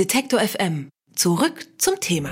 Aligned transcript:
Detektor 0.00 0.40
FM. 0.40 0.88
Zurück 1.14 1.66
zum 1.76 2.00
Thema. 2.00 2.30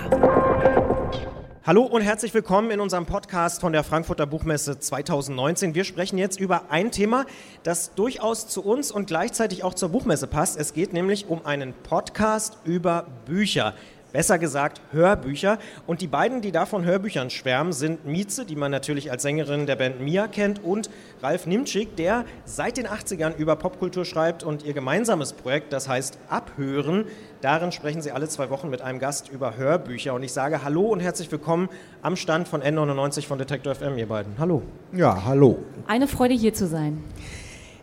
Hallo 1.65 1.83
und 1.83 2.01
herzlich 2.01 2.33
willkommen 2.33 2.71
in 2.71 2.81
unserem 2.81 3.05
Podcast 3.05 3.61
von 3.61 3.75
der 3.75 3.85
Frankfurter 3.85 4.25
Buchmesse 4.25 4.79
2019. 4.79 5.75
Wir 5.75 5.85
sprechen 5.85 6.17
jetzt 6.17 6.41
über 6.41 6.71
ein 6.71 6.91
Thema, 6.91 7.27
das 7.65 7.95
durchaus 7.95 8.49
zu 8.49 8.65
uns 8.65 8.91
und 8.91 9.07
gleichzeitig 9.07 9.65
auch 9.65 9.75
zur 9.75 9.91
Buchmesse 9.91 10.27
passt. 10.27 10.59
Es 10.59 10.73
geht 10.73 10.95
nämlich 10.95 11.29
um 11.29 11.45
einen 11.45 11.75
Podcast 11.75 12.57
über 12.65 13.07
Bücher 13.27 13.75
besser 14.13 14.39
gesagt 14.39 14.81
Hörbücher. 14.93 15.59
Und 15.87 16.01
die 16.01 16.07
beiden, 16.07 16.41
die 16.41 16.53
davon 16.53 16.85
Hörbüchern 16.85 17.31
schwärmen, 17.31 17.73
sind 17.73 18.07
Mieze, 18.07 18.45
die 18.45 18.57
man 18.57 18.71
natürlich 18.71 19.11
als 19.11 19.23
Sängerin 19.23 19.67
der 19.67 19.77
Band 19.77 20.01
Mia 20.01 20.29
kennt, 20.29 20.63
und 20.63 20.91
Ralf 21.23 21.47
Nimczyk, 21.47 21.97
der 21.97 22.25
seit 22.45 22.77
den 22.77 22.87
80ern 22.87 23.37
über 23.37 23.57
Popkultur 23.57 24.05
schreibt 24.05 24.43
und 24.43 24.65
ihr 24.65 24.73
gemeinsames 24.73 25.33
Projekt, 25.33 25.73
das 25.73 25.89
heißt 25.89 26.19
Abhören. 26.29 27.05
Darin 27.41 27.73
sprechen 27.73 28.03
sie 28.03 28.11
alle 28.11 28.29
zwei 28.29 28.51
Wochen 28.51 28.69
mit 28.71 28.83
einem 28.83 28.99
Gast 28.99 29.29
über 29.29 29.57
Hörbücher. 29.57 30.15
Und 30.15 30.23
ich 30.23 30.33
sage 30.33 30.65
Hallo 30.65 30.87
und 30.87 31.01
herzlich 31.01 31.31
willkommen 31.31 31.69
am 32.03 32.17
Stand 32.17 32.49
von 32.49 32.63
N99 32.63 33.27
von 33.27 33.39
Detektor 33.39 33.75
FM, 33.75 33.99
ihr 33.99 34.09
beiden. 34.09 34.35
Hallo. 34.39 34.63
Ja, 34.93 35.25
hallo. 35.25 35.59
Eine 35.87 36.09
Freude 36.09 36.35
hier 36.35 36.55
zu 36.55 36.67
sein. 36.67 37.05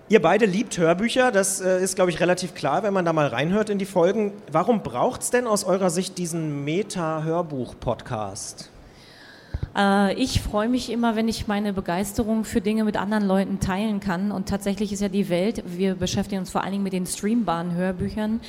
Ihr 0.07 0.21
beide 0.21 0.45
liebt 0.45 0.77
Hörbücher, 0.77 1.31
das 1.31 1.61
äh, 1.61 1.83
ist, 1.83 1.95
glaube 1.95 2.11
ich, 2.11 2.19
relativ 2.19 2.53
klar, 2.53 2.83
wenn 2.83 2.93
man 2.93 3.05
da 3.05 3.13
mal 3.13 3.25
reinhört 3.25 3.71
in 3.71 3.79
die 3.79 3.85
Folgen. 3.85 4.33
Warum 4.51 4.83
braucht 4.83 5.23
es 5.23 5.31
denn 5.31 5.47
aus 5.47 5.63
eurer 5.63 5.89
Sicht 5.89 6.19
diesen 6.19 6.63
Meta-Hörbuch-Podcast? 6.63 8.69
Äh, 9.75 10.13
ich 10.13 10.41
freue 10.41 10.69
mich 10.69 10.91
immer, 10.91 11.15
wenn 11.15 11.27
ich 11.27 11.47
meine 11.47 11.73
Begeisterung 11.73 12.43
für 12.43 12.61
Dinge 12.61 12.83
mit 12.83 12.97
anderen 12.97 13.25
Leuten 13.25 13.59
teilen 13.59 13.99
kann. 13.99 14.31
Und 14.31 14.47
tatsächlich 14.47 14.93
ist 14.93 15.01
ja 15.01 15.09
die 15.09 15.27
Welt, 15.29 15.63
wir 15.65 15.95
beschäftigen 15.95 16.41
uns 16.41 16.51
vor 16.51 16.61
allen 16.61 16.73
Dingen 16.73 16.83
mit 16.83 16.93
den 16.93 17.07
streambaren 17.07 17.73
Hörbüchern, 17.73 18.41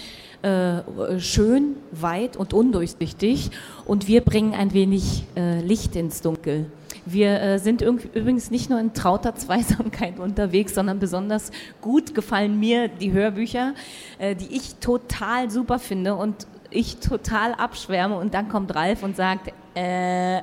äh, 0.42 0.82
schön, 1.18 1.76
weit 1.90 2.36
und 2.36 2.52
undurchsichtig. 2.52 3.50
Und 3.86 4.08
wir 4.08 4.20
bringen 4.20 4.52
ein 4.52 4.74
wenig 4.74 5.24
Licht 5.34 5.96
ins 5.96 6.20
Dunkel. 6.20 6.66
Wir 7.06 7.40
äh, 7.40 7.58
sind 7.58 7.82
übrigens 7.82 8.50
nicht 8.50 8.68
nur 8.68 8.80
in 8.80 8.92
trauter 8.92 9.34
Zweisamkeit 9.36 10.18
unterwegs, 10.18 10.74
sondern 10.74 10.98
besonders 10.98 11.52
gut 11.80 12.14
gefallen 12.14 12.58
mir 12.58 12.88
die 12.88 13.12
Hörbücher, 13.12 13.74
äh, 14.18 14.34
die 14.34 14.54
ich 14.54 14.74
total 14.76 15.50
super 15.50 15.78
finde 15.78 16.16
und 16.16 16.48
ich 16.70 16.96
total 16.96 17.54
abschwärme. 17.54 18.18
Und 18.18 18.34
dann 18.34 18.48
kommt 18.48 18.74
Ralf 18.74 19.04
und 19.04 19.16
sagt, 19.16 19.52
äh, 19.74 20.42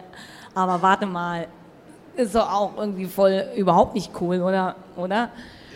aber 0.55 0.81
warte 0.81 1.05
mal, 1.05 1.47
ist 2.15 2.33
doch 2.33 2.49
auch 2.49 2.77
irgendwie 2.77 3.05
voll 3.05 3.43
überhaupt 3.57 3.93
nicht 3.93 4.11
cool, 4.21 4.41
oder? 4.41 4.75
oder? 4.95 5.29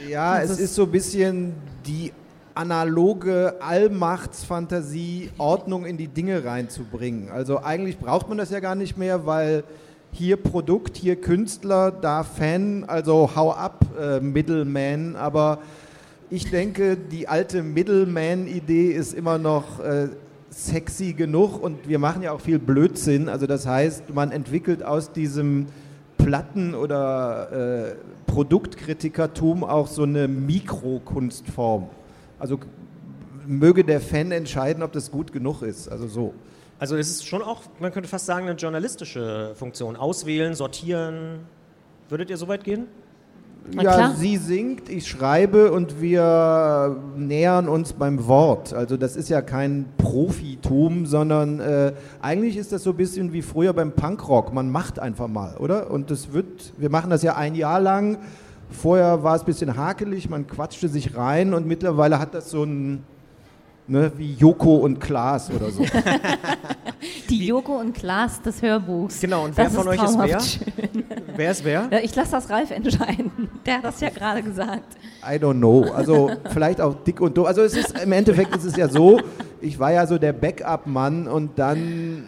Ja, 0.07 0.39
es 0.41 0.57
ist 0.57 0.75
so 0.75 0.83
ein 0.83 0.91
bisschen 0.91 1.53
die 1.85 2.13
analoge 2.53 3.55
Allmachtsfantasie, 3.59 5.31
Ordnung 5.37 5.85
in 5.85 5.97
die 5.97 6.07
Dinge 6.07 6.45
reinzubringen. 6.45 7.29
Also 7.29 7.61
eigentlich 7.61 7.97
braucht 7.99 8.29
man 8.29 8.37
das 8.37 8.51
ja 8.51 8.59
gar 8.59 8.75
nicht 8.75 8.97
mehr, 8.97 9.25
weil 9.25 9.63
hier 10.11 10.37
Produkt, 10.37 10.97
hier 10.97 11.15
Künstler, 11.15 11.91
da 11.91 12.23
Fan, 12.23 12.83
also 12.85 13.31
hau 13.35 13.51
ab, 13.51 13.85
äh, 13.99 14.19
Middleman. 14.19 15.15
Aber 15.15 15.59
ich 16.29 16.49
denke, 16.49 16.97
die 16.97 17.27
alte 17.27 17.63
Middleman-Idee 17.63 18.91
ist 18.91 19.13
immer 19.13 19.37
noch 19.37 19.79
äh, 19.79 20.09
sexy 20.49 21.13
genug 21.13 21.61
und 21.61 21.87
wir 21.87 21.99
machen 21.99 22.23
ja 22.23 22.31
auch 22.31 22.41
viel 22.41 22.59
Blödsinn. 22.59 23.29
Also 23.29 23.47
das 23.47 23.67
heißt, 23.67 24.13
man 24.13 24.31
entwickelt 24.31 24.83
aus 24.83 25.11
diesem 25.11 25.67
Platten- 26.17 26.73
oder 26.73 27.91
äh, 27.91 27.95
Produktkritikertum 28.25 29.63
auch 29.63 29.87
so 29.87 30.03
eine 30.03 30.27
Mikrokunstform. 30.27 31.87
Also 32.39 32.59
möge 33.45 33.83
der 33.83 34.01
Fan 34.01 34.31
entscheiden, 34.31 34.83
ob 34.83 34.91
das 34.91 35.11
gut 35.11 35.31
genug 35.31 35.61
ist. 35.61 35.89
Also 35.89 36.07
so. 36.07 36.33
Also 36.79 36.95
es 36.95 37.09
ist 37.09 37.25
schon 37.25 37.41
auch, 37.41 37.61
man 37.79 37.91
könnte 37.91 38.07
fast 38.07 38.27
sagen, 38.27 38.47
eine 38.47 38.57
journalistische 38.57 39.53
Funktion. 39.55 39.95
Auswählen, 39.95 40.53
sortieren. 40.53 41.39
Würdet 42.09 42.29
ihr 42.29 42.37
so 42.37 42.47
weit 42.47 42.63
gehen? 42.63 42.87
Ja, 43.81 44.13
sie 44.15 44.37
singt, 44.37 44.87
ich 44.87 45.07
schreibe 45.07 45.71
und 45.73 45.99
wir 45.99 46.95
nähern 47.17 47.67
uns 47.67 47.93
beim 47.93 48.27
Wort. 48.27 48.73
Also 48.73 48.95
das 48.95 49.17
ist 49.17 49.27
ja 49.27 49.41
kein 49.41 49.87
Profitum, 49.97 51.05
sondern 51.05 51.59
äh, 51.59 51.93
eigentlich 52.21 52.55
ist 52.55 52.71
das 52.71 52.83
so 52.83 52.91
ein 52.91 52.95
bisschen 52.97 53.33
wie 53.33 53.41
früher 53.41 53.73
beim 53.73 53.91
Punkrock. 53.91 54.53
Man 54.53 54.71
macht 54.71 54.99
einfach 54.99 55.27
mal, 55.27 55.57
oder? 55.57 55.91
Und 55.91 56.11
das 56.11 56.31
wird, 56.31 56.73
wir 56.77 56.89
machen 56.89 57.09
das 57.09 57.23
ja 57.23 57.35
ein 57.35 57.55
Jahr 57.55 57.81
lang. 57.81 58.19
Vorher 58.69 59.23
war 59.23 59.35
es 59.35 59.41
ein 59.41 59.45
bisschen 59.45 59.75
hakelig, 59.75 60.29
man 60.29 60.47
quatschte 60.47 60.87
sich 60.87 61.17
rein 61.17 61.53
und 61.53 61.67
mittlerweile 61.67 62.19
hat 62.19 62.33
das 62.33 62.51
so 62.51 62.63
ein 62.63 63.03
ne, 63.87 64.11
wie 64.17 64.33
Joko 64.33 64.75
und 64.77 64.99
Klaas 64.99 65.49
oder 65.51 65.71
so. 65.71 65.85
Die 67.29 67.45
Joko 67.45 67.79
und 67.79 67.93
Klaas 67.93 68.41
des 68.41 68.61
Hörbuchs. 68.61 69.19
Genau, 69.19 69.45
und 69.45 69.55
wer 69.57 69.65
das 69.65 69.75
von 69.75 69.87
euch 69.87 70.03
ist 70.03 70.17
wer? 70.17 70.41
Wer 71.35 71.51
ist 71.51 71.63
wer? 71.63 71.87
Ja, 71.91 71.99
ich 71.99 72.15
lasse 72.15 72.31
das 72.31 72.49
Ralf 72.49 72.71
entscheiden. 72.71 73.49
Der 73.65 73.77
hat 73.77 73.83
das 73.83 73.99
ja 73.99 74.09
gerade 74.09 74.41
gesagt. 74.41 74.97
I 75.23 75.35
don't 75.35 75.59
know. 75.59 75.83
Also 75.93 76.31
vielleicht 76.51 76.81
auch 76.81 76.95
dick 77.03 77.21
und 77.21 77.37
doof. 77.37 77.45
Also 77.45 77.61
es 77.61 77.75
ist, 77.77 77.99
im 77.99 78.11
Endeffekt 78.11 78.55
ist 78.55 78.63
es 78.63 78.75
ja 78.75 78.87
so, 78.87 79.19
ich 79.61 79.77
war 79.77 79.91
ja 79.91 80.07
so 80.07 80.17
der 80.17 80.33
Backup-Mann 80.33 81.27
und 81.27 81.59
dann 81.59 82.27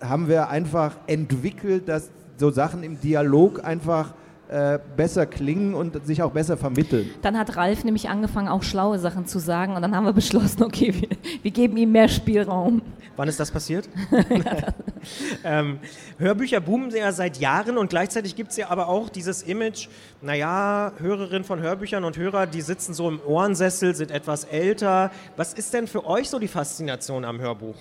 haben 0.00 0.26
wir 0.28 0.48
einfach 0.48 0.96
entwickelt, 1.06 1.88
dass 1.88 2.10
so 2.36 2.50
Sachen 2.50 2.82
im 2.82 3.00
Dialog 3.00 3.64
einfach 3.64 4.14
äh, 4.52 4.78
besser 4.96 5.24
klingen 5.24 5.74
und 5.74 6.06
sich 6.06 6.22
auch 6.22 6.32
besser 6.32 6.56
vermitteln. 6.56 7.10
Dann 7.22 7.38
hat 7.38 7.56
Ralf 7.56 7.84
nämlich 7.84 8.10
angefangen, 8.10 8.48
auch 8.48 8.62
schlaue 8.62 8.98
Sachen 8.98 9.26
zu 9.26 9.38
sagen 9.38 9.74
und 9.74 9.82
dann 9.82 9.96
haben 9.96 10.04
wir 10.04 10.12
beschlossen, 10.12 10.62
okay, 10.62 10.94
wir, 10.94 11.08
wir 11.42 11.50
geben 11.50 11.76
ihm 11.78 11.92
mehr 11.92 12.08
Spielraum. 12.08 12.82
Wann 13.16 13.28
ist 13.28 13.40
das 13.40 13.50
passiert? 13.50 13.88
ähm, 15.44 15.78
Hörbücher 16.18 16.60
boomen 16.60 16.90
ja 16.90 17.12
seit 17.12 17.38
Jahren 17.38 17.78
und 17.78 17.90
gleichzeitig 17.90 18.36
gibt 18.36 18.50
es 18.50 18.58
ja 18.58 18.68
aber 18.68 18.88
auch 18.88 19.08
dieses 19.08 19.42
Image, 19.42 19.88
naja, 20.20 20.92
Hörerinnen 20.98 21.44
von 21.44 21.60
Hörbüchern 21.60 22.04
und 22.04 22.16
Hörer, 22.16 22.46
die 22.46 22.60
sitzen 22.60 22.94
so 22.94 23.08
im 23.08 23.20
Ohrensessel, 23.26 23.94
sind 23.94 24.10
etwas 24.10 24.44
älter. 24.44 25.10
Was 25.36 25.54
ist 25.54 25.72
denn 25.72 25.86
für 25.86 26.06
euch 26.06 26.28
so 26.28 26.38
die 26.38 26.48
Faszination 26.48 27.24
am 27.24 27.40
Hörbuch? 27.40 27.76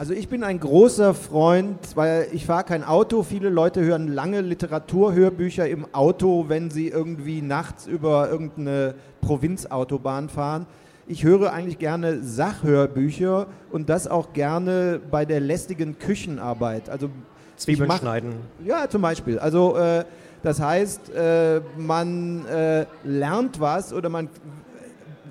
Also 0.00 0.12
ich 0.12 0.28
bin 0.28 0.44
ein 0.44 0.60
großer 0.60 1.12
Freund, 1.12 1.76
weil 1.96 2.28
ich 2.30 2.46
fahre 2.46 2.62
kein 2.62 2.84
Auto. 2.84 3.24
Viele 3.24 3.48
Leute 3.48 3.80
hören 3.80 4.06
lange 4.06 4.42
Literaturhörbücher 4.42 5.68
im 5.68 5.92
Auto, 5.92 6.44
wenn 6.46 6.70
sie 6.70 6.86
irgendwie 6.86 7.42
nachts 7.42 7.88
über 7.88 8.30
irgendeine 8.30 8.94
Provinzautobahn 9.22 10.28
fahren. 10.28 10.66
Ich 11.08 11.24
höre 11.24 11.52
eigentlich 11.52 11.80
gerne 11.80 12.22
Sachhörbücher 12.22 13.48
und 13.72 13.88
das 13.88 14.06
auch 14.06 14.32
gerne 14.34 15.00
bei 15.10 15.24
der 15.24 15.40
lästigen 15.40 15.98
Küchenarbeit. 15.98 16.88
Also 16.88 17.10
Zwiebeln 17.56 17.88
mach, 17.88 17.98
schneiden. 17.98 18.34
Ja, 18.64 18.88
zum 18.88 19.02
Beispiel. 19.02 19.40
Also 19.40 19.76
äh, 19.76 20.04
das 20.44 20.60
heißt, 20.60 21.10
äh, 21.10 21.60
man 21.76 22.46
äh, 22.46 22.86
lernt 23.02 23.58
was 23.58 23.92
oder 23.92 24.10
man 24.10 24.28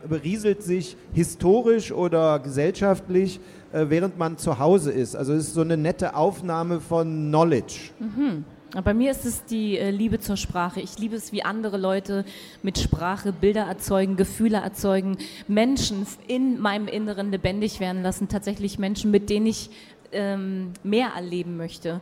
berieselt 0.09 0.61
sich 0.61 0.97
historisch 1.13 1.93
oder 1.93 2.39
gesellschaftlich 2.39 3.39
während 3.71 4.17
man 4.17 4.37
zu 4.37 4.59
Hause 4.59 4.91
ist. 4.91 5.15
Also 5.15 5.33
es 5.33 5.47
ist 5.47 5.53
so 5.53 5.61
eine 5.61 5.77
nette 5.77 6.15
Aufnahme 6.15 6.79
von 6.79 7.27
Knowledge. 7.27 7.91
Mhm. 7.99 8.45
Bei 8.83 8.93
mir 8.93 9.11
ist 9.11 9.25
es 9.25 9.45
die 9.45 9.77
äh, 9.77 9.91
Liebe 9.91 10.19
zur 10.19 10.35
Sprache. 10.35 10.81
Ich 10.81 10.99
liebe 10.99 11.15
es, 11.15 11.31
wie 11.31 11.43
andere 11.43 11.77
Leute 11.77 12.25
mit 12.63 12.77
Sprache 12.77 13.31
Bilder 13.31 13.63
erzeugen, 13.63 14.17
Gefühle 14.17 14.57
erzeugen, 14.57 15.17
Menschen 15.47 16.05
in 16.27 16.59
meinem 16.59 16.87
Inneren 16.87 17.31
lebendig 17.31 17.79
werden 17.79 18.03
lassen. 18.03 18.27
Tatsächlich 18.27 18.77
Menschen, 18.77 19.09
mit 19.09 19.29
denen 19.29 19.45
ich 19.45 19.69
ähm, 20.11 20.73
mehr 20.83 21.11
erleben 21.15 21.55
möchte. 21.55 22.01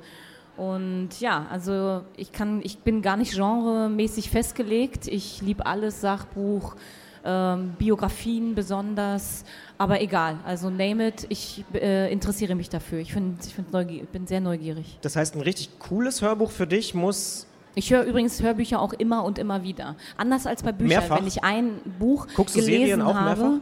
Und 0.58 1.09
ja, 1.20 1.46
also 1.52 2.02
ich 2.18 2.32
kann, 2.32 2.62
ich 2.64 2.80
bin 2.80 3.02
gar 3.02 3.18
nicht 3.18 3.36
genremäßig 3.36 4.30
festgelegt. 4.30 5.08
Ich 5.08 5.42
liebe 5.42 5.66
alles, 5.66 6.02
Sachbuch, 6.02 6.76
ähm, 7.25 7.74
Biografien 7.78 8.56
besonders, 8.56 9.44
aber 9.78 10.02
egal, 10.02 10.38
also 10.46 10.69
name 10.69 11.08
it, 11.08 11.25
ich 11.30 11.66
äh, 11.73 12.11
interessiere 12.11 12.55
mich 12.55 12.70
dafür. 12.70 12.99
Ich, 12.99 13.11
find, 13.14 13.46
ich 13.46 13.53
find 13.53 13.72
bin 14.11 14.28
sehr 14.28 14.40
neugierig. 14.40 14.99
Das 15.02 15.16
heißt, 15.16 15.35
ein 15.35 15.41
richtig 15.41 15.79
cooles 15.79 16.22
Hörbuch 16.22 16.52
für 16.52 16.67
dich 16.67 16.94
muss 16.94 17.47
ich 17.78 17.91
höre 17.91 18.03
übrigens 18.03 18.41
Hörbücher 18.41 18.82
auch 18.82 18.94
immer 18.94 19.26
und 19.26 19.38
immer 19.38 19.61
wieder. 19.64 19.97
Anders 20.16 20.47
als 20.47 20.64
bei 20.64 20.72
Büchern. 20.72 20.99
Mehrfach? 20.99 21.20
Wenn 21.20 21.28
ich 21.28 21.44
ein 21.44 21.82
Buch 21.99 22.26
Guckst 22.34 22.55
gelesen 22.55 22.72
du 22.72 22.85
Serien 22.85 23.02
auch 23.02 23.16
habe. 23.16 23.59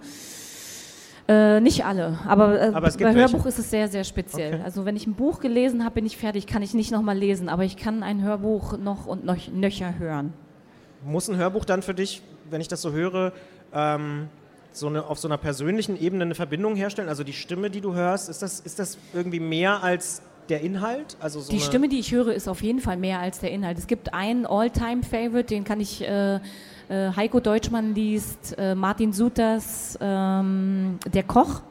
Äh, 1.27 1.61
nicht 1.61 1.85
alle, 1.85 2.19
aber, 2.27 2.61
äh, 2.61 2.71
aber 2.73 2.91
bei 2.91 3.13
Hörbuch 3.13 3.45
ist 3.45 3.57
es 3.57 3.69
sehr, 3.69 3.87
sehr 3.87 4.03
speziell. 4.03 4.55
Okay. 4.55 4.63
Also 4.63 4.83
wenn 4.83 4.97
ich 4.97 5.07
ein 5.07 5.13
Buch 5.13 5.39
gelesen 5.39 5.85
habe, 5.85 5.95
bin 5.95 6.05
ich 6.05 6.17
fertig, 6.17 6.47
kann 6.47 6.61
ich 6.61 6.73
nicht 6.73 6.91
nochmal 6.91 7.17
lesen, 7.17 7.47
aber 7.47 7.63
ich 7.63 7.77
kann 7.77 8.03
ein 8.03 8.21
Hörbuch 8.21 8.77
noch 8.77 9.05
und 9.05 9.23
noch 9.23 9.37
nöcher 9.47 9.97
hören. 9.97 10.33
Muss 11.05 11.29
ein 11.29 11.37
Hörbuch 11.37 11.63
dann 11.63 11.81
für 11.81 11.93
dich, 11.93 12.21
wenn 12.49 12.59
ich 12.59 12.67
das 12.67 12.81
so 12.81 12.91
höre, 12.91 13.31
ähm, 13.73 14.29
so 14.71 14.87
eine, 14.87 15.05
auf 15.05 15.19
so 15.19 15.27
einer 15.27 15.37
persönlichen 15.37 15.99
Ebene 15.99 16.23
eine 16.23 16.35
Verbindung 16.35 16.75
herstellen? 16.75 17.09
Also 17.09 17.23
die 17.23 17.33
Stimme, 17.33 17.69
die 17.69 17.81
du 17.81 17.93
hörst, 17.93 18.29
ist 18.29 18.41
das, 18.41 18.59
ist 18.59 18.79
das 18.79 18.97
irgendwie 19.13 19.39
mehr 19.39 19.83
als 19.83 20.21
der 20.49 20.61
Inhalt? 20.61 21.17
Also 21.19 21.39
so 21.39 21.51
die 21.51 21.59
Stimme, 21.59 21.89
die 21.89 21.99
ich 21.99 22.11
höre, 22.11 22.33
ist 22.33 22.47
auf 22.47 22.61
jeden 22.61 22.79
Fall 22.79 22.97
mehr 22.97 23.19
als 23.19 23.39
der 23.39 23.51
Inhalt. 23.51 23.77
Es 23.77 23.87
gibt 23.87 24.13
einen 24.13 24.45
All-Time-Favorite, 24.45 25.45
den 25.45 25.63
kann 25.63 25.79
ich. 25.79 26.01
Äh, 26.01 26.39
äh, 26.89 27.11
Heiko 27.15 27.39
Deutschmann 27.39 27.95
liest, 27.95 28.55
äh, 28.57 28.75
Martin 28.75 29.13
Suters, 29.13 29.97
ähm, 30.01 30.99
Der 31.13 31.23
Koch 31.23 31.61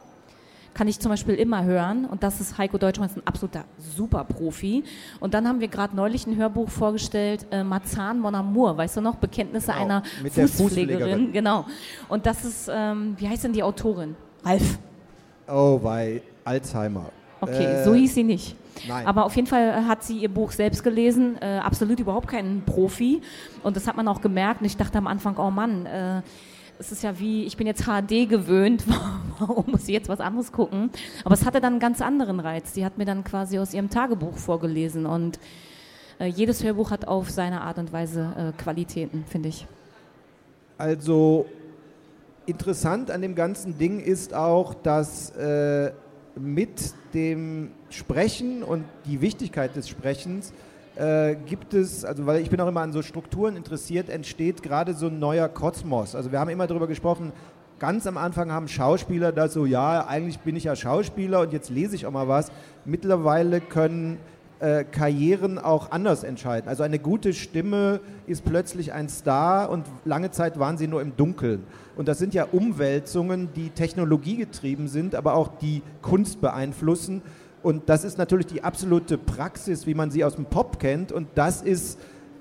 kann 0.74 0.88
ich 0.88 0.98
zum 1.00 1.10
Beispiel 1.10 1.34
immer 1.34 1.64
hören. 1.64 2.04
Und 2.06 2.22
das 2.22 2.40
ist 2.40 2.58
Heiko 2.58 2.78
Deutschmann, 2.78 3.08
ist 3.08 3.16
ein 3.16 3.26
absoluter 3.26 3.64
Superprofi. 3.78 4.84
Und 5.20 5.34
dann 5.34 5.46
haben 5.46 5.60
wir 5.60 5.68
gerade 5.68 5.94
neulich 5.96 6.26
ein 6.26 6.36
Hörbuch 6.36 6.68
vorgestellt, 6.68 7.46
äh, 7.50 7.62
Marzahn 7.64 8.18
Mon 8.20 8.34
Amour, 8.34 8.76
weißt 8.76 8.96
du 8.96 9.00
noch? 9.00 9.16
Bekenntnisse 9.16 9.72
Genau, 9.72 9.80
einer 9.82 10.02
mit 10.22 10.36
der 10.36 10.48
Fußpflegerin. 10.48 10.98
Fußpflegerin. 10.98 11.32
Genau. 11.32 11.66
Und 12.08 12.26
das 12.26 12.44
ist, 12.44 12.70
ähm, 12.72 13.14
wie 13.18 13.28
heißt 13.28 13.44
denn 13.44 13.52
die 13.52 13.62
Autorin? 13.62 14.16
Ralf. 14.44 14.78
Oh, 15.48 15.78
bei 15.78 16.22
Alzheimer. 16.44 17.10
Okay, 17.40 17.64
Äh, 17.64 17.84
so 17.84 17.94
hieß 17.94 18.14
sie 18.14 18.24
nicht. 18.24 18.56
nein. 18.88 19.06
Aber 19.06 19.24
auf 19.24 19.34
jeden 19.36 19.48
Fall 19.48 19.86
hat 19.86 20.02
sie 20.04 20.18
ihr 20.18 20.28
Buch 20.32 20.52
selbst 20.52 20.82
gelesen, 20.84 21.36
äh, 21.40 21.58
absolut 21.58 21.98
überhaupt 22.00 22.28
kein 22.28 22.62
Profi. 22.64 23.20
Und 23.62 23.76
das 23.76 23.86
hat 23.86 23.96
man 23.96 24.06
auch 24.08 24.20
gemerkt. 24.20 24.60
Und 24.60 24.66
ich 24.66 24.76
dachte 24.76 24.98
am 24.98 25.06
Anfang, 25.06 25.36
oh 25.38 25.50
Mann, 25.50 25.86
äh, 25.86 26.22
es 26.82 26.90
ist 26.90 27.04
ja 27.04 27.16
wie, 27.20 27.44
ich 27.44 27.56
bin 27.56 27.68
jetzt 27.68 27.84
HD 27.84 28.28
gewöhnt, 28.28 28.84
warum 29.38 29.70
muss 29.70 29.84
ich 29.84 29.90
jetzt 29.90 30.08
was 30.08 30.18
anderes 30.18 30.50
gucken? 30.50 30.90
Aber 31.24 31.34
es 31.34 31.44
hatte 31.44 31.60
dann 31.60 31.74
einen 31.74 31.80
ganz 31.80 32.02
anderen 32.02 32.40
Reiz. 32.40 32.72
Die 32.72 32.84
hat 32.84 32.98
mir 32.98 33.04
dann 33.04 33.22
quasi 33.22 33.60
aus 33.60 33.72
ihrem 33.72 33.88
Tagebuch 33.88 34.36
vorgelesen. 34.36 35.06
Und 35.06 35.38
äh, 36.18 36.26
jedes 36.26 36.64
Hörbuch 36.64 36.90
hat 36.90 37.06
auf 37.06 37.30
seine 37.30 37.60
Art 37.60 37.78
und 37.78 37.92
Weise 37.92 38.32
äh, 38.36 38.60
Qualitäten, 38.60 39.24
finde 39.28 39.50
ich. 39.50 39.68
Also 40.76 41.46
interessant 42.46 43.12
an 43.12 43.22
dem 43.22 43.36
ganzen 43.36 43.78
Ding 43.78 44.00
ist 44.00 44.34
auch, 44.34 44.74
dass 44.74 45.30
äh, 45.36 45.92
mit 46.34 46.94
dem 47.14 47.70
Sprechen 47.90 48.64
und 48.64 48.86
die 49.06 49.20
Wichtigkeit 49.20 49.76
des 49.76 49.88
Sprechens 49.88 50.52
äh, 50.96 51.36
gibt 51.46 51.74
es, 51.74 52.04
also 52.04 52.26
weil 52.26 52.42
ich 52.42 52.50
bin 52.50 52.60
auch 52.60 52.68
immer 52.68 52.80
an 52.80 52.92
so 52.92 53.02
Strukturen 53.02 53.56
interessiert, 53.56 54.08
entsteht 54.08 54.62
gerade 54.62 54.94
so 54.94 55.06
ein 55.06 55.18
neuer 55.18 55.48
Kosmos. 55.48 56.14
Also 56.14 56.32
wir 56.32 56.40
haben 56.40 56.50
immer 56.50 56.66
darüber 56.66 56.86
gesprochen, 56.86 57.32
ganz 57.78 58.06
am 58.06 58.16
Anfang 58.16 58.52
haben 58.52 58.68
Schauspieler 58.68 59.32
das 59.32 59.54
so, 59.54 59.66
ja, 59.66 60.06
eigentlich 60.06 60.38
bin 60.40 60.54
ich 60.54 60.64
ja 60.64 60.76
Schauspieler 60.76 61.40
und 61.40 61.52
jetzt 61.52 61.70
lese 61.70 61.96
ich 61.96 62.06
auch 62.06 62.12
mal 62.12 62.28
was. 62.28 62.52
Mittlerweile 62.84 63.60
können 63.60 64.18
äh, 64.60 64.84
Karrieren 64.84 65.58
auch 65.58 65.90
anders 65.90 66.22
entscheiden. 66.22 66.68
Also 66.68 66.84
eine 66.84 67.00
gute 67.00 67.32
Stimme 67.32 68.00
ist 68.28 68.44
plötzlich 68.44 68.92
ein 68.92 69.08
Star 69.08 69.68
und 69.68 69.86
lange 70.04 70.30
Zeit 70.30 70.58
waren 70.60 70.78
sie 70.78 70.86
nur 70.86 71.02
im 71.02 71.16
Dunkeln. 71.16 71.64
Und 71.96 72.06
das 72.06 72.18
sind 72.18 72.32
ja 72.32 72.46
Umwälzungen, 72.52 73.48
die 73.56 73.70
technologiegetrieben 73.70 74.86
sind, 74.86 75.16
aber 75.16 75.34
auch 75.34 75.48
die 75.58 75.82
Kunst 76.00 76.40
beeinflussen. 76.40 77.22
Und 77.62 77.88
das 77.88 78.04
ist 78.04 78.18
natürlich 78.18 78.46
die 78.46 78.64
absolute 78.64 79.18
Praxis, 79.18 79.86
wie 79.86 79.94
man 79.94 80.10
sie 80.10 80.24
aus 80.24 80.34
dem 80.34 80.44
Pop 80.46 80.78
kennt. 80.80 81.12
Und 81.12 81.28
das 81.36 81.62
ist, 81.62 81.98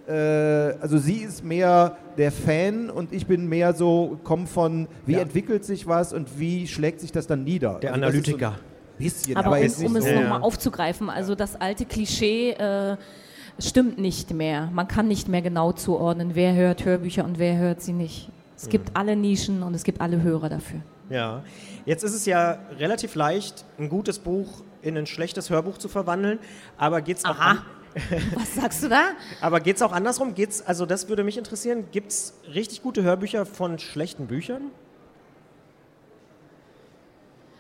äh, 0.08 0.14
also 0.14 0.98
sie 0.98 1.18
ist 1.18 1.44
mehr 1.44 1.98
der 2.18 2.32
Fan 2.32 2.90
und 2.90 3.14
ich 3.14 3.28
bin 3.28 3.48
mehr 3.48 3.74
so, 3.74 4.18
komm 4.24 4.48
von, 4.48 4.88
wie 5.06 5.14
Ja. 5.14 5.20
entwickelt 5.20 5.64
sich 5.64 5.86
was 5.88 6.12
und 6.12 6.40
wie 6.40 6.68
schlägt 6.68 7.00
sich 7.02 7.12
das 7.12 7.28
dann 7.28 7.44
nieder. 7.44 7.80
Der 7.80 7.94
Also 7.94 8.02
so 8.04 8.08
Analytiker. 8.08 8.50
ein 8.50 8.56
bisschen, 8.98 9.38
Aber, 9.38 9.60
jetzt 9.60 9.80
um, 9.80 9.86
um 9.88 9.96
es 9.98 10.06
so. 10.06 10.10
Ja. 10.10 10.22
nochmal 10.22 10.42
aufzugreifen, 10.42 11.10
also 11.10 11.36
das 11.36 11.56
alte 11.60 11.86
Klischee 11.86 12.52
äh, 12.52 12.98
stimmt 13.60 14.00
nicht 14.00 14.34
mehr. 14.34 14.70
Man 14.74 14.88
kann 14.88 15.08
nicht 15.08 15.28
mehr 15.28 15.42
genau 15.44 15.72
zuordnen, 15.72 16.32
wer 16.34 16.56
hört 16.56 16.84
Hörbücher 16.84 17.24
und 17.26 17.38
wer 17.38 17.58
hört 17.58 17.82
sie 17.82 17.94
nicht. 17.94 18.30
Es 18.58 18.70
gibt 18.70 18.90
Mhm. 18.90 18.96
alle 18.96 19.16
Nischen 19.16 19.62
und 19.64 19.76
es 19.76 19.84
gibt 19.84 20.02
alle 20.02 20.22
Hörer 20.22 20.50
dafür. 20.50 20.80
Ja, 21.10 21.44
jetzt 21.86 22.04
ist 22.04 22.14
es 22.16 22.26
ja 22.26 22.58
relativ 22.80 23.16
leicht, 23.16 23.66
ein 23.78 23.90
gutes 23.90 24.18
Buch 24.20 24.64
in 24.82 24.98
ein 24.98 25.06
schlechtes 25.06 25.50
Hörbuch 25.50 25.78
zu 25.78 25.88
verwandeln, 25.88 26.40
aber 26.78 27.02
geht's 27.02 27.26
auch 27.26 27.40
Aha. 27.40 27.52
an, 27.52 27.66
Was 28.36 28.56
sagst 28.56 28.84
du 28.84 28.90
da? 28.90 29.10
aber 29.42 29.60
geht's 29.60 29.82
auch 29.82 29.92
andersrum? 29.92 30.34
Geht's, 30.34 30.62
also 30.62 30.86
das 30.86 31.10
würde 31.10 31.24
mich 31.24 31.38
interessieren, 31.38 31.86
gibt 31.92 32.12
es 32.12 32.34
richtig 32.54 32.82
gute 32.82 33.04
Hörbücher 33.04 33.46
von 33.46 33.80
schlechten 33.80 34.28
Büchern? 34.28 34.72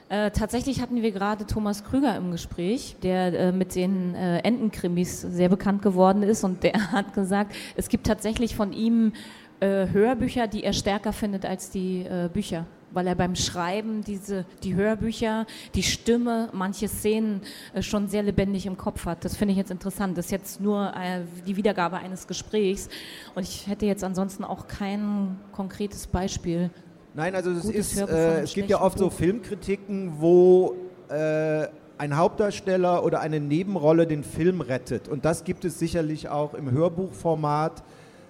Äh, 0.08 0.32
tatsächlich 0.32 0.82
hatten 0.82 1.02
wir 1.02 1.12
gerade 1.12 1.46
Thomas 1.46 1.86
Krüger 1.86 2.16
im 2.18 2.32
Gespräch, 2.32 2.98
der 3.02 3.34
äh, 3.34 3.52
mit 3.54 3.76
den 3.76 4.14
äh, 4.14 4.40
Entenkrimis 4.40 5.22
sehr 5.22 5.48
bekannt 5.48 5.82
geworden 5.82 6.22
ist 6.22 6.44
und 6.44 6.64
der 6.64 6.74
hat 6.92 7.14
gesagt, 7.14 7.56
es 7.76 7.88
gibt 7.88 8.08
tatsächlich 8.08 8.56
von 8.56 8.74
ihm 8.74 9.14
äh, 9.62 9.88
Hörbücher, 9.88 10.48
die 10.48 10.64
er 10.64 10.74
stärker 10.74 11.14
findet 11.14 11.46
als 11.46 11.70
die 11.70 12.02
äh, 12.02 12.30
Bücher. 12.32 12.66
Weil 12.94 13.08
er 13.08 13.16
beim 13.16 13.36
Schreiben 13.36 14.02
diese, 14.04 14.46
die 14.64 14.76
Hörbücher, 14.76 15.46
die 15.76 15.84
Stimme, 15.84 16.50
manche 16.54 16.88
Szenen 16.88 17.42
äh, 17.74 17.82
schon 17.82 18.08
sehr 18.08 18.24
lebendig 18.24 18.66
im 18.66 18.78
Kopf 18.78 19.06
hat. 19.06 19.24
Das 19.24 19.36
finde 19.36 19.54
ich 19.54 19.58
jetzt 19.58 19.72
interessant. 19.72 20.18
Das 20.18 20.26
ist 20.26 20.32
jetzt 20.32 20.62
nur 20.62 20.94
äh, 20.96 21.22
die 21.48 21.56
Wiedergabe 21.56 21.98
eines 21.98 22.28
Gesprächs. 22.28 22.90
Und 23.36 23.44
ich 23.44 23.68
hätte 23.68 23.86
jetzt 23.86 24.04
ansonsten 24.04 24.44
auch 24.44 24.68
kein 24.68 25.38
konkretes 25.52 26.08
Beispiel. 26.08 26.70
Nein, 27.14 27.36
also 27.36 27.52
es, 27.52 27.66
ist, 27.66 27.98
äh, 28.00 28.42
es 28.42 28.54
gibt 28.54 28.70
ja 28.70 28.82
oft 28.82 28.98
so 28.98 29.10
Buch. 29.10 29.14
Filmkritiken, 29.14 30.14
wo 30.20 30.76
äh, 31.10 31.68
ein 31.98 32.18
Hauptdarsteller 32.18 33.04
oder 33.04 33.20
eine 33.20 33.40
Nebenrolle 33.40 34.08
den 34.08 34.24
Film 34.24 34.62
rettet. 34.62 35.08
Und 35.08 35.26
das 35.26 35.44
gibt 35.44 35.66
es 35.66 35.78
sicherlich 35.78 36.30
auch 36.30 36.54
im 36.54 36.72
Hörbuchformat, 36.72 37.84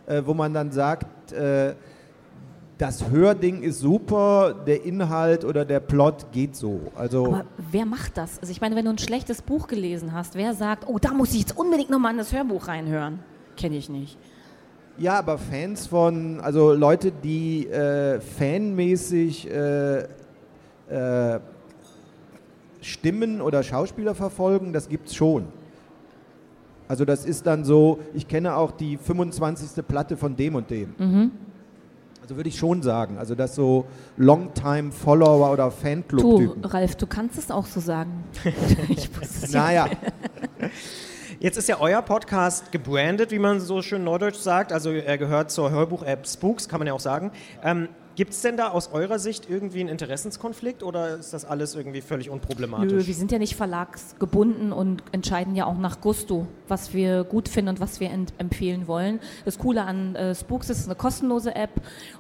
äh, 0.08 0.24
wo 0.26 0.34
man 0.34 0.54
dann 0.54 0.72
sagt, 0.72 1.32
äh, 1.32 1.76
das 2.82 3.12
Hörding 3.12 3.62
ist 3.62 3.80
super, 3.80 4.56
der 4.66 4.84
Inhalt 4.84 5.46
oder 5.46 5.66
der 5.66 5.80
Plot 5.80 6.32
geht 6.32 6.56
so. 6.56 6.80
Also 6.96 7.28
Aber 7.28 7.46
wer 7.70 7.86
macht 7.86 8.18
das? 8.18 8.40
Also 8.40 8.52
ich 8.52 8.60
meine, 8.60 8.76
wenn 8.76 8.86
du 8.86 8.92
ein 8.92 8.98
schlechtes 8.98 9.44
Buch 9.44 9.68
gelesen 9.68 10.14
hast, 10.14 10.34
wer 10.34 10.56
sagt, 10.56 10.88
oh, 10.88 10.98
da 10.98 11.14
muss 11.14 11.32
ich 11.34 11.42
jetzt 11.42 11.56
unbedingt 11.56 11.92
nochmal 11.92 12.14
in 12.14 12.18
das 12.18 12.34
Hörbuch 12.34 12.68
reinhören? 12.68 13.20
Kenne 13.56 13.76
ich 13.78 13.88
nicht. 13.88 14.18
Ja, 14.98 15.20
aber 15.20 15.38
Fans 15.38 15.86
von, 15.86 16.40
also 16.40 16.74
Leute, 16.74 17.12
die 17.12 17.68
äh, 17.68 18.20
fanmäßig 18.20 19.48
äh, 19.52 20.00
äh, 20.90 21.40
Stimmen 22.82 23.42
oder 23.42 23.62
Schauspieler 23.62 24.16
verfolgen, 24.16 24.74
das 24.74 24.90
gibt's 24.90 25.14
schon. 25.14 25.46
Also 26.88 27.06
das 27.06 27.26
ist 27.26 27.46
dann 27.46 27.64
so, 27.64 28.00
ich 28.16 28.28
kenne 28.28 28.56
auch 28.56 28.72
die 28.72 28.98
25. 28.98 29.86
Platte 29.88 30.18
von 30.18 30.36
dem 30.36 30.56
und 30.56 30.72
dem. 30.72 30.96
Also 32.32 32.38
würde 32.38 32.48
ich 32.48 32.58
schon 32.58 32.82
sagen, 32.82 33.18
also 33.18 33.36
das 33.36 33.56
so 33.56 33.88
Longtime-Follower 34.16 35.52
oder 35.52 35.66
Du, 35.66 35.72
Fanclub-Typen. 35.72 36.64
Ralf, 36.64 36.96
du 36.96 37.06
kannst 37.06 37.38
es 37.38 37.52
auch 37.52 37.66
so 37.66 37.82
sagen. 37.82 38.24
ich 38.88 39.10
wusste 39.20 39.48
es 39.48 39.52
ja. 39.52 39.60
Naja, 39.60 39.90
Jetzt 41.42 41.58
ist 41.58 41.68
ja 41.68 41.82
euer 41.82 42.02
Podcast 42.02 42.72
gebrandet, 42.72 43.32
wie 43.32 43.40
man 43.40 43.60
so 43.60 43.82
schön 43.82 44.06
neudeutsch 44.06 44.38
sagt. 44.38 44.72
Also 44.72 44.92
er 44.92 45.18
gehört 45.18 45.52
zur 45.52 45.72
Hörbuch-App 45.72 46.26
Spooks, 46.26 46.70
kann 46.70 46.80
man 46.80 46.88
ja 46.88 46.94
auch 46.94 47.02
sagen. 47.02 47.32
Ähm, 47.64 47.90
Gibt 48.16 48.34
es 48.34 48.42
denn 48.42 48.58
da 48.58 48.70
aus 48.70 48.92
eurer 48.92 49.20
Sicht 49.20 49.50
irgendwie 49.50 49.80
einen 49.80 49.90
Interessenskonflikt 49.90 50.84
oder 50.84 51.18
ist 51.18 51.34
das 51.34 51.46
alles 51.46 51.76
irgendwie 51.76 52.02
völlig 52.02 52.30
unproblematisch? 52.30 52.92
Nö, 52.92 53.08
wir 53.08 53.14
sind 53.14 53.32
ja 53.32 53.40
nicht 53.40 53.56
verlagsgebunden 53.56 54.74
und 54.74 55.04
entscheiden 55.12 55.56
ja 55.56 55.66
auch 55.66 55.78
nach 55.78 56.02
Gusto, 56.02 56.48
was 56.68 56.94
wir 56.94 57.24
gut 57.24 57.48
finden 57.48 57.70
und 57.70 57.80
was 57.80 58.00
wir 58.00 58.12
empfehlen 58.38 58.88
wollen. 58.88 59.20
Das 59.46 59.58
Coole 59.58 59.84
an 59.84 60.16
äh, 60.16 60.36
Spooks 60.36 60.70
ist, 60.70 60.78
es 60.78 60.84
ist 60.84 60.90
eine 60.90 60.96
kostenlose 60.96 61.56
App 61.56 61.72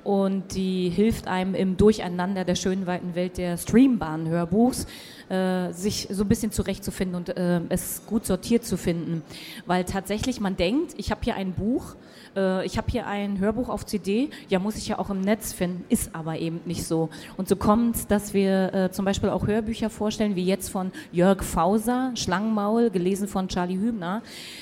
und 0.03 0.55
die 0.55 0.89
hilft 0.89 1.27
einem 1.27 1.55
im 1.55 1.75
Durcheinander 1.77 2.45
der 2.45 2.55
schönen 2.55 2.87
weiten 2.87 3.15
Welt 3.15 3.37
der 3.37 3.57
streambaren 3.57 4.29
Hörbuchs 4.29 4.87
äh, 5.31 5.71
sich 5.71 6.07
so 6.11 6.23
ein 6.23 6.27
bisschen 6.27 6.51
zurechtzufinden 6.51 7.15
und 7.15 7.29
äh, 7.29 7.61
es 7.69 8.05
gut 8.05 8.25
sortiert 8.25 8.65
zu 8.65 8.77
finden. 8.77 9.23
Weil 9.65 9.85
tatsächlich 9.85 10.39
man 10.39 10.57
denkt, 10.57 10.93
ich 10.97 11.11
habe 11.11 11.21
hier 11.23 11.35
ein 11.35 11.53
Buch, 11.53 11.95
äh, 12.35 12.65
ich 12.65 12.77
habe 12.77 12.89
hier 12.91 13.07
ein 13.07 13.39
Hörbuch 13.39 13.69
auf 13.69 13.85
CD, 13.85 14.29
ja 14.49 14.59
muss 14.59 14.75
ich 14.75 14.87
ja 14.87 14.99
auch 14.99 15.09
im 15.09 15.21
Netz 15.21 15.53
finden, 15.53 15.83
ist 15.89 16.15
aber 16.15 16.39
eben 16.39 16.61
nicht 16.65 16.85
so. 16.85 17.09
Und 17.37 17.47
so 17.47 17.55
kommt 17.55 17.95
es, 17.95 18.07
dass 18.07 18.33
wir 18.33 18.73
äh, 18.73 18.91
zum 18.91 19.05
Beispiel 19.05 19.29
auch 19.29 19.47
Hörbücher 19.47 19.89
vorstellen, 19.89 20.35
wie 20.35 20.45
jetzt 20.45 20.69
von 20.69 20.91
Jörg 21.11 21.43
Fauser, 21.43 22.11
Schlangenmaul, 22.15 22.89
gelesen 22.89 23.27
von 23.27 23.47
Charlie 23.47 23.77
Hübner. 23.77 24.21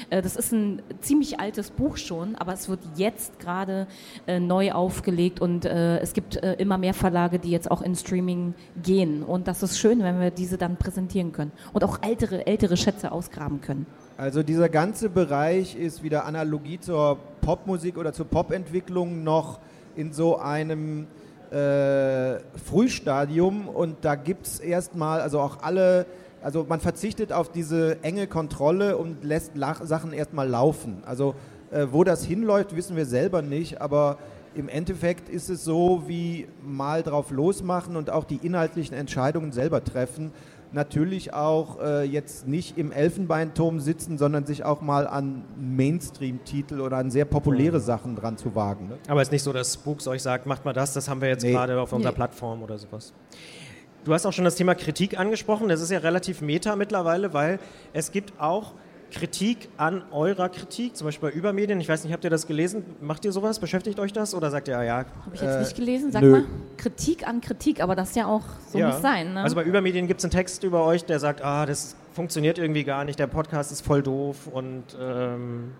Äh, 0.09 0.21
das 0.21 0.35
ist 0.35 0.51
ein 0.51 0.81
ziemlich 1.01 1.39
altes 1.39 1.71
Buch 1.71 1.97
schon, 1.97 2.35
aber 2.35 2.53
es 2.53 2.69
wird 2.69 2.79
jetzt 2.95 3.39
gerade 3.39 3.88
äh, 4.27 4.39
neu 4.39 4.71
aufgelegt 4.71 5.41
und 5.41 5.65
äh, 5.65 5.99
es 5.99 6.13
gibt 6.13 6.38
äh, 6.38 6.53
immer 6.53 6.77
mehr 6.77 6.93
Verlage, 6.93 7.39
die 7.39 7.51
jetzt 7.51 7.69
auch 7.69 7.81
in 7.81 7.95
Streaming 7.95 8.53
gehen. 8.81 9.23
Und 9.23 9.47
das 9.47 9.63
ist 9.63 9.77
schön, 9.79 10.03
wenn 10.03 10.19
wir 10.19 10.31
diese 10.31 10.57
dann 10.57 10.77
präsentieren 10.77 11.31
können 11.31 11.51
und 11.73 11.83
auch 11.83 12.01
ältere, 12.01 12.47
ältere 12.47 12.77
Schätze 12.77 13.11
ausgraben 13.11 13.61
können. 13.61 13.85
Also 14.19 14.43
dieser 14.43 14.67
ganze 14.67 15.09
Bereich 15.09 15.77
ist 15.77 16.03
wieder 16.03 16.25
Analogie 16.25 16.77
zur 16.77 17.19
Popmusik 17.39 17.97
oder 17.97 18.11
zur 18.11 18.25
Popentwicklung 18.25 19.23
noch 19.23 19.61
in 19.95 20.11
so 20.11 20.38
einem 20.38 21.07
äh, 21.51 22.39
Frühstadium. 22.65 23.69
Und 23.69 23.95
da 24.01 24.15
gibt 24.15 24.45
es 24.45 24.59
erstmal, 24.59 25.21
also 25.21 25.39
auch 25.39 25.63
alle, 25.63 26.05
also 26.43 26.65
man 26.67 26.81
verzichtet 26.81 27.31
auf 27.31 27.49
diese 27.49 28.03
enge 28.03 28.27
Kontrolle 28.27 28.97
und 28.97 29.23
lässt 29.23 29.55
Lach 29.55 29.85
Sachen 29.85 30.11
erstmal 30.11 30.49
laufen. 30.49 31.01
Also 31.05 31.33
äh, 31.71 31.88
wo 31.89 32.03
das 32.03 32.25
hinläuft, 32.25 32.75
wissen 32.75 32.97
wir 32.97 33.05
selber 33.05 33.41
nicht, 33.41 33.79
aber 33.79 34.17
im 34.53 34.67
Endeffekt 34.67 35.29
ist 35.29 35.49
es 35.49 35.63
so 35.63 36.03
wie 36.07 36.49
mal 36.61 37.03
drauf 37.03 37.31
losmachen 37.31 37.95
und 37.95 38.09
auch 38.09 38.25
die 38.25 38.45
inhaltlichen 38.45 38.97
Entscheidungen 38.97 39.53
selber 39.53 39.81
treffen 39.81 40.33
natürlich 40.71 41.33
auch 41.33 41.79
äh, 41.81 42.03
jetzt 42.03 42.47
nicht 42.47 42.77
im 42.77 42.91
Elfenbeinturm 42.91 43.79
sitzen, 43.79 44.17
sondern 44.17 44.45
sich 44.45 44.63
auch 44.63 44.81
mal 44.81 45.07
an 45.07 45.43
Mainstream-Titel 45.57 46.79
oder 46.81 46.97
an 46.97 47.09
sehr 47.11 47.25
populäre 47.25 47.79
Sachen 47.79 48.15
dran 48.15 48.38
zu 48.38 48.53
wagen. 48.55 48.89
Ne? 48.89 48.97
Aber 49.07 49.21
es 49.21 49.29
ist 49.29 49.31
nicht 49.31 49.43
so, 49.43 49.53
dass 49.53 49.73
Spooks 49.73 50.07
euch 50.07 50.21
sagt, 50.21 50.45
macht 50.45 50.65
mal 50.65 50.73
das, 50.73 50.93
das 50.93 51.09
haben 51.09 51.21
wir 51.21 51.29
jetzt 51.29 51.43
Nee. 51.43 51.51
gerade 51.51 51.79
auf 51.79 51.91
unserer 51.93 52.11
Nee. 52.11 52.15
Plattform 52.15 52.61
oder 52.63 52.77
sowas. 52.77 53.13
Du 54.05 54.13
hast 54.13 54.25
auch 54.25 54.33
schon 54.33 54.45
das 54.45 54.55
Thema 54.55 54.75
Kritik 54.75 55.19
angesprochen. 55.19 55.67
Das 55.69 55.81
ist 55.81 55.91
ja 55.91 55.99
relativ 55.99 56.41
meta 56.41 56.75
mittlerweile, 56.75 57.33
weil 57.33 57.59
es 57.93 58.11
gibt 58.11 58.39
auch 58.39 58.73
Kritik 59.12 59.70
an 59.78 60.04
eurer 60.12 60.50
Kritik, 60.50 60.96
zum 60.96 61.06
Beispiel 61.06 61.30
bei 61.30 61.36
Übermedien. 61.36 61.80
Ich 61.82 61.89
weiß 61.89 62.04
nicht, 62.04 62.13
habt 62.13 62.24
ihr 62.24 62.30
das 62.30 62.48
gelesen? 62.48 62.84
Macht 63.01 63.25
ihr 63.25 63.32
sowas? 63.32 63.60
Beschäftigt 63.60 64.00
euch 64.00 64.13
das? 64.13 64.34
Oder 64.34 64.51
sagt 64.51 64.68
ihr, 64.68 64.74
ja, 64.74 64.84
ja? 64.84 64.96
Habe 64.98 65.34
ich 65.34 65.42
jetzt 65.42 65.56
äh, 65.56 65.60
nicht 65.60 65.75
gelesen? 65.75 66.12
Sag 66.12 66.22
nö. 66.22 66.32
mal, 66.32 66.44
Kritik 66.78 67.28
an 67.28 67.42
Kritik, 67.42 67.82
aber 67.82 67.96
das 67.96 68.16
ja 68.16 68.28
auch, 68.28 68.44
so 68.72 68.78
ja. 68.78 68.89
muss 68.89 69.01
sein. 69.01 69.34
Ne? 69.34 69.42
Also 69.42 69.56
bei 69.56 69.63
Übermedien 69.63 70.08
gibt 70.08 70.20
es 70.20 70.25
einen 70.25 70.32
Text 70.32 70.63
über 70.63 70.86
euch, 70.86 71.06
der 71.06 71.20
sagt, 71.20 71.44
ah, 71.44 71.66
das 71.66 71.96
funktioniert 72.13 72.58
irgendwie 72.58 72.84
gar 72.84 73.06
nicht, 73.06 73.20
der 73.20 73.28
Podcast 73.28 73.72
ist 73.72 73.82
voll 73.82 74.04
doof 74.04 74.48
und 74.51 74.84
ähm, 75.00 75.72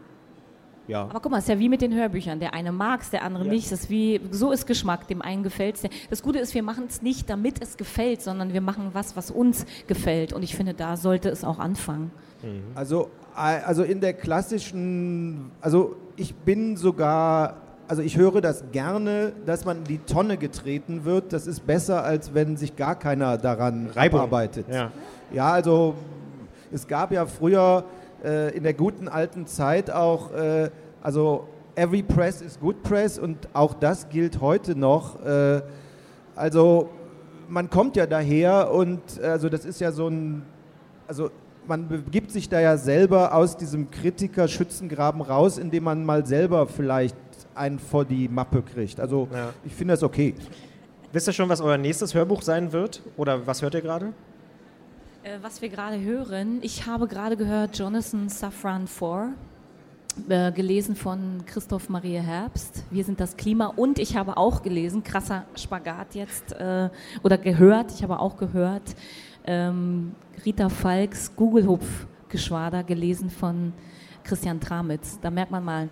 ja. 0.90 1.04
Aber 1.04 1.20
guck 1.20 1.32
mal, 1.32 1.38
es 1.38 1.44
ist 1.44 1.50
ja 1.50 1.60
wie 1.60 1.70
mit 1.70 1.82
den 1.82 1.94
Hörbüchern. 1.94 2.40
Der 2.40 2.56
eine 2.56 2.72
mag 2.72 3.02
es, 3.02 3.12
der 3.12 3.24
andere 3.24 3.46
ja. 3.46 3.52
nicht. 3.52 3.72
Das 3.72 3.82
ist 3.82 3.90
wie, 3.92 4.20
so 4.32 4.52
ist 4.52 4.66
Geschmack, 4.66 5.08
dem 5.08 5.22
einen 5.22 5.44
gefällt 5.44 5.76
es. 5.76 5.90
Das 6.10 6.24
Gute 6.24 6.40
ist, 6.40 6.56
wir 6.56 6.64
machen 6.64 6.86
es 6.90 7.04
nicht, 7.04 7.30
damit 7.30 7.62
es 7.62 7.78
gefällt, 7.78 8.24
sondern 8.24 8.54
wir 8.54 8.62
machen 8.62 8.90
was, 8.94 9.16
was 9.16 9.30
uns 9.30 9.68
gefällt. 9.86 10.34
Und 10.34 10.42
ich 10.42 10.56
finde, 10.56 10.74
da 10.74 10.98
sollte 10.98 11.30
es 11.30 11.44
auch 11.44 11.60
anfangen. 11.60 12.12
Mhm. 12.42 12.64
Also, 12.74 13.12
also 13.36 13.84
in 13.84 14.02
der 14.02 14.14
klassischen, 14.14 15.52
also 15.62 15.96
ich 16.16 16.36
bin 16.36 16.78
sogar 16.78 17.56
also 17.90 18.04
ich 18.04 18.18
höre 18.18 18.40
das 18.40 18.66
gerne, 18.72 19.34
dass 19.48 19.66
man 19.66 19.78
in 19.78 19.84
die 19.86 19.98
Tonne 19.98 20.38
getreten 20.38 21.06
wird. 21.06 21.34
Das 21.34 21.48
ist 21.48 21.66
besser, 21.66 22.04
als 22.04 22.36
wenn 22.36 22.56
sich 22.56 22.76
gar 22.76 22.94
keiner 22.94 23.40
daran 23.40 23.90
arbeitet. 23.96 24.68
Ja. 24.72 24.92
ja, 25.34 25.52
also 25.52 25.96
es 26.72 26.88
gab 26.88 27.12
ja 27.12 27.26
früher 27.26 27.84
äh, 28.24 28.56
in 28.56 28.62
der 28.62 28.76
guten 28.76 29.08
alten 29.08 29.48
Zeit 29.48 29.90
auch, 29.90 30.32
äh, 30.34 30.70
also 31.02 31.48
every 31.74 32.04
press 32.04 32.42
is 32.42 32.60
good 32.60 32.84
press 32.84 33.18
und 33.18 33.50
auch 33.54 33.74
das 33.74 34.08
gilt 34.10 34.40
heute 34.40 34.78
noch. 34.78 35.26
Äh, 35.26 35.62
also 36.36 36.90
man 37.48 37.72
kommt 37.72 37.96
ja 37.96 38.06
daher 38.06 38.72
und 38.72 39.02
also 39.20 39.50
das 39.50 39.66
ist 39.66 39.82
ja 39.82 39.92
so 39.92 40.10
ein, 40.10 40.44
also 41.08 41.32
man 41.70 41.88
begibt 41.88 42.32
sich 42.32 42.50
da 42.50 42.60
ja 42.60 42.78
selber 42.78 43.34
aus 43.34 43.56
diesem 43.56 43.92
Kritiker-Schützengraben 43.92 45.22
raus, 45.22 45.60
indem 45.60 45.84
man 45.84 46.04
mal 46.04 46.26
selber 46.26 46.68
vielleicht 46.68 47.16
einen 47.54 47.78
vor 47.78 48.06
die 48.06 48.28
Mappe 48.28 48.64
kriegt. 48.64 49.00
Also 49.00 49.28
ja. 49.32 49.54
ich 49.64 49.74
finde 49.74 49.94
das 49.94 50.04
okay. 50.04 50.34
Wisst 51.14 51.28
ihr 51.28 51.34
schon, 51.34 51.48
was 51.48 51.62
euer 51.62 51.78
nächstes 51.78 52.14
Hörbuch 52.14 52.42
sein 52.42 52.72
wird? 52.72 53.02
Oder 53.18 53.46
was 53.46 53.62
hört 53.62 53.76
ihr 53.76 53.82
gerade? 53.82 54.14
Äh, 55.24 55.38
was 55.42 55.62
wir 55.62 55.70
gerade 55.70 56.02
hören, 56.02 56.60
ich 56.62 56.88
habe 56.88 57.08
gerade 57.08 57.38
gehört 57.38 57.78
Jonathan 57.78 58.30
Safran 58.30 58.88
4, 58.88 59.34
äh, 60.28 60.52
gelesen 60.52 60.96
von 60.96 61.44
Christoph 61.46 61.88
Maria 61.90 62.22
Herbst. 62.22 62.84
Wir 62.90 63.04
sind 63.04 63.20
das 63.20 63.38
Klima 63.38 63.68
und 63.68 64.00
ich 64.00 64.18
habe 64.18 64.38
auch 64.38 64.64
gelesen, 64.64 65.04
krasser 65.04 65.46
Spagat 65.56 66.16
jetzt, 66.16 66.52
äh, 66.54 66.90
oder 67.22 67.38
gehört, 67.38 67.92
ich 67.92 68.02
habe 68.02 68.20
auch 68.20 68.38
gehört, 68.38 68.96
ähm, 69.46 70.14
Rita 70.46 70.70
Falks 70.70 71.36
Gugelhupf-Geschwader 71.36 72.84
gelesen 72.84 73.30
von 73.30 73.74
Christian 74.24 74.60
Tramitz. 74.60 75.20
Da 75.22 75.30
merkt 75.30 75.52
man 75.52 75.64
mal, 75.64 75.90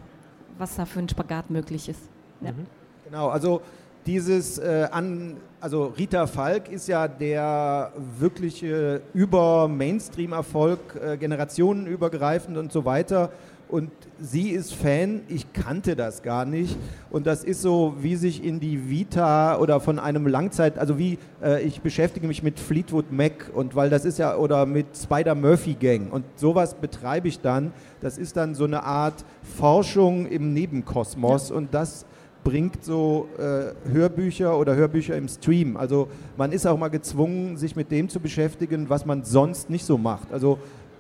was 0.58 0.76
da 0.76 0.86
für 0.86 1.00
ein 1.00 1.10
Spagat 1.10 1.50
möglich 1.50 1.90
ist. 1.90 2.02
Ja. 2.42 2.52
Mhm. 2.52 2.66
Genau, 3.06 3.30
also 3.30 3.62
dieses 4.06 4.58
äh, 4.58 4.88
an, 4.92 5.38
also 5.60 5.86
Rita 5.98 6.28
Falk 6.28 6.70
ist 6.70 6.88
ja 6.88 7.08
der 7.08 7.92
wirkliche 8.18 9.02
über 9.14 9.68
Mainstream-Erfolg, 9.68 10.80
äh, 10.96 11.18
generationenübergreifend 11.18 12.58
und 12.58 12.72
so 12.72 12.86
weiter. 12.86 13.32
Und 13.70 13.92
sie 14.20 14.52
ist 14.52 14.74
Fan, 14.74 15.22
ich 15.28 15.52
kannte 15.52 15.96
das 15.98 16.24
gar 16.24 16.46
nicht. 16.46 16.78
Und 17.10 17.28
das 17.28 17.44
ist 17.44 17.62
so, 17.62 17.96
wie 18.00 18.16
sich 18.16 18.44
in 18.44 18.60
die 18.60 18.90
Vita 18.90 19.58
oder 19.60 19.82
von 19.82 20.00
einem 20.00 20.26
Langzeit, 20.26 20.78
also 20.78 20.98
wie 20.98 21.18
äh, 21.44 21.62
ich 21.64 21.82
beschäftige 21.82 22.28
mich 22.28 22.44
mit 22.44 22.60
Fleetwood 22.60 23.12
Mac 23.12 23.52
und 23.54 23.76
weil 23.76 23.90
das 23.90 24.06
ist 24.06 24.20
ja, 24.20 24.38
oder 24.38 24.66
mit 24.66 24.88
Spider 24.96 25.36
Murphy 25.36 25.74
Gang 25.74 26.14
und 26.14 26.24
sowas 26.36 26.76
betreibe 26.76 27.28
ich 27.28 27.42
dann. 27.42 27.74
Das 28.00 28.18
ist 28.18 28.38
dann 28.38 28.56
so 28.56 28.64
eine 28.64 28.84
Art 28.84 29.26
Forschung 29.58 30.28
im 30.28 30.54
Nebenkosmos 30.54 31.50
ja. 31.50 31.56
und 31.56 31.74
das 31.74 32.06
bringt 32.46 32.86
so 32.86 33.28
äh, 33.38 33.92
Hörbücher 33.92 34.58
oder 34.58 34.76
Hörbücher 34.76 35.18
im 35.18 35.28
Stream. 35.28 35.76
Also 35.76 36.08
man 36.38 36.54
ist 36.54 36.66
auch 36.66 36.78
mal 36.78 36.88
gezwungen, 36.88 37.58
sich 37.58 37.76
mit 37.76 37.92
dem 37.92 38.08
zu 38.08 38.22
beschäftigen, 38.22 38.90
was 38.90 39.06
man 39.06 39.26
sonst 39.26 39.70
nicht 39.70 39.84
so 39.84 39.98
macht. 39.98 40.32
Also 40.32 40.58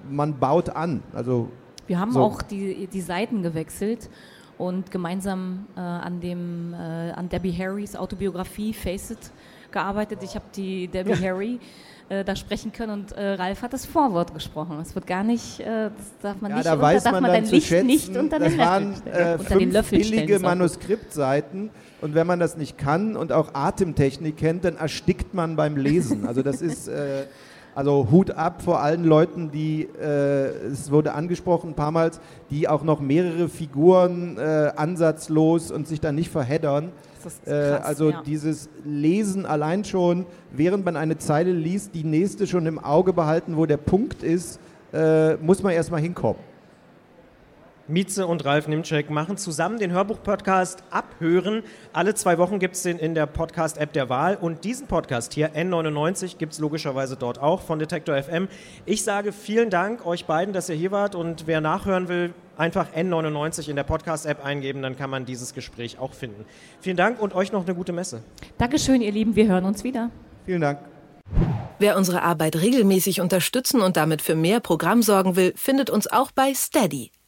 man 0.10 0.38
baut 0.38 0.70
an. 0.70 1.02
Also 1.14 1.48
wir 1.88 2.00
haben 2.00 2.12
so. 2.12 2.22
auch 2.22 2.42
die, 2.42 2.88
die 2.88 3.02
Seiten 3.02 3.42
gewechselt 3.42 4.10
und 4.58 4.92
gemeinsam 4.92 5.68
äh, 5.76 5.80
an 5.80 6.20
dem 6.20 6.74
äh, 6.74 7.12
an 7.12 7.30
Debbie 7.30 7.54
Harrys 7.54 7.96
Autobiografie 7.96 8.74
Face 8.74 9.12
It 9.12 9.20
gearbeitet. 9.72 10.20
Ich 10.24 10.36
habe 10.36 10.46
die 10.56 10.88
Debbie 10.88 11.12
ja. 11.12 11.20
Harry 11.20 11.60
äh, 12.10 12.24
da 12.24 12.36
sprechen 12.36 12.72
können 12.72 13.02
und 13.02 13.12
äh, 13.12 13.34
Ralf 13.34 13.62
hat 13.62 13.74
das 13.74 13.86
Vorwort 13.86 14.34
gesprochen. 14.34 14.80
Es 14.82 14.96
wird 14.96 15.06
gar 15.08 15.24
nicht, 15.24 15.60
äh, 15.60 15.90
das 15.96 16.14
darf 16.22 16.42
man 16.42 16.52
ja, 16.52 16.58
nicht, 16.58 16.68
da 16.68 16.74
unter, 16.74 16.84
weiß 16.84 17.04
darf 17.04 17.14
man, 17.14 17.24
man 17.24 17.32
dein 17.32 17.46
Licht 17.46 17.68
schätzen, 17.68 17.88
nicht 17.88 18.16
unter 18.16 18.40
das 18.40 18.50
den 18.50 18.58
waren 18.60 18.94
äh, 19.06 19.34
unter 19.34 19.40
fünf 19.40 19.60
den 19.60 19.72
Löffel 19.72 20.00
billige 20.00 20.40
Manuskriptseiten 20.40 21.70
und 22.02 22.16
wenn 22.16 22.28
man 22.28 22.40
das 22.40 22.58
nicht 22.58 22.78
kann 22.78 23.18
und 23.18 23.32
auch 23.32 23.54
Atemtechnik 23.54 24.38
kennt, 24.38 24.64
dann 24.64 24.78
erstickt 24.78 25.34
man 25.34 25.56
beim 25.56 25.76
Lesen. 25.78 26.28
Also 26.28 26.44
das 26.44 26.62
ist 26.62 26.88
äh, 26.88 27.26
also 27.78 28.08
Hut 28.10 28.32
ab 28.32 28.64
vor 28.64 28.82
allen 28.82 29.04
Leuten, 29.04 29.52
die, 29.52 29.84
äh, 30.02 30.48
es 30.66 30.90
wurde 30.90 31.14
angesprochen 31.14 31.70
ein 31.70 31.76
paar 31.76 31.92
Mal, 31.92 32.10
die 32.50 32.68
auch 32.68 32.82
noch 32.82 33.00
mehrere 33.00 33.50
Figuren 33.50 34.36
äh, 34.40 34.72
ansatzlos 34.76 35.70
und 35.70 35.88
sich 35.88 36.02
dann 36.02 36.16
nicht 36.16 36.32
verheddern. 36.32 36.90
Krass, 37.22 37.40
äh, 37.46 37.52
also 37.52 38.10
ja. 38.10 38.24
dieses 38.26 38.68
Lesen 38.84 39.46
allein 39.46 39.86
schon, 39.86 40.26
während 40.52 40.86
man 40.86 40.96
eine 40.96 41.20
Zeile 41.20 41.52
liest, 41.52 41.94
die 41.94 42.04
nächste 42.04 42.48
schon 42.48 42.66
im 42.66 42.80
Auge 42.80 43.14
behalten, 43.14 43.58
wo 43.58 43.68
der 43.68 43.78
Punkt 43.78 44.24
ist, 44.24 44.60
äh, 44.92 45.36
muss 45.36 45.62
man 45.62 45.72
erstmal 45.72 46.02
hinkommen. 46.02 46.42
Mietze 47.90 48.28
und 48.28 48.44
Ralf 48.44 48.68
Nimczek 48.68 49.10
machen 49.10 49.38
zusammen 49.38 49.80
den 49.80 49.94
Hörbuch-Podcast 49.94 50.84
Abhören. 50.90 51.64
Alle 51.94 52.16
zwei 52.16 52.38
Wochen 52.38 52.60
gibt 52.60 52.76
es 52.76 52.84
den 52.84 53.00
in 53.00 53.16
der 53.16 53.26
Podcast-App 53.28 53.94
der 53.94 54.10
Wahl. 54.10 54.36
Und 54.36 54.66
diesen 54.66 54.88
Podcast 54.88 55.34
hier, 55.34 55.56
N99, 55.56 56.38
gibt 56.38 56.52
es 56.52 56.60
logischerweise 56.60 57.16
dort 57.16 57.40
auch 57.42 57.62
von 57.62 57.80
Detektor 57.80 58.22
FM. 58.22 58.50
Ich 58.86 59.06
sage 59.06 59.32
vielen 59.32 59.70
Dank 59.70 60.06
euch 60.06 60.26
beiden, 60.26 60.54
dass 60.54 60.68
ihr 60.68 60.76
hier 60.76 60.92
wart. 60.92 61.16
Und 61.16 61.48
wer 61.48 61.62
nachhören 61.62 62.10
will, 62.10 62.34
einfach 62.58 62.94
N99 62.94 63.70
in 63.70 63.78
der 63.78 63.84
Podcast-App 63.84 64.44
eingeben, 64.44 64.82
dann 64.82 64.98
kann 64.98 65.10
man 65.10 65.26
dieses 65.26 65.54
Gespräch 65.54 65.98
auch 65.98 66.12
finden. 66.12 66.44
Vielen 66.82 66.98
Dank 66.98 67.22
und 67.22 67.34
euch 67.34 67.54
noch 67.54 67.64
eine 67.64 67.74
gute 67.74 67.94
Messe. 67.94 68.22
Dankeschön, 68.58 69.02
ihr 69.02 69.14
Lieben. 69.14 69.38
Wir 69.38 69.48
hören 69.48 69.64
uns 69.64 69.86
wieder. 69.86 70.10
Vielen 70.46 70.60
Dank. 70.60 70.80
Wer 71.80 71.96
unsere 71.96 72.24
Arbeit 72.24 72.58
regelmäßig 72.58 73.22
unterstützen 73.22 73.82
und 73.82 73.96
damit 73.96 74.22
für 74.22 74.36
mehr 74.36 74.60
Programm 74.60 75.02
sorgen 75.04 75.38
will, 75.38 75.54
findet 75.56 75.90
uns 75.90 76.12
auch 76.12 76.32
bei 76.32 76.54
Steady. 76.54 77.12